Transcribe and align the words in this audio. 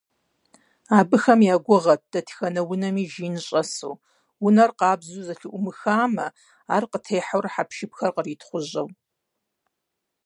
Абыхэм 0.99 1.39
я 1.53 1.55
гугъэт 1.65 2.01
дэтхэнэ 2.11 2.61
унэми 2.71 3.05
жин 3.11 3.35
щӀэсу, 3.45 3.93
унэр 4.45 4.71
къабзэу 4.79 5.25
зэлъыӀумыхамэ, 5.27 6.25
ар 6.75 6.83
къытехьэурэ 6.91 7.49
хьэпшыпхэр 7.53 8.11
къритхъужьэу. 8.15 8.87